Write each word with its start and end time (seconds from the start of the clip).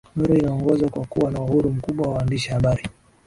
Norway 0.15 0.39
inaongoza 0.39 0.89
kwa 0.89 1.05
kuwa 1.05 1.31
na 1.31 1.39
uhuru 1.41 1.69
mkubwa 1.69 2.07
wa 2.07 2.13
wandishi 2.13 2.49
habari 2.49 2.83